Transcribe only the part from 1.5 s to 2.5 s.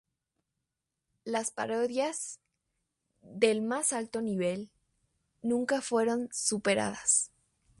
parodias,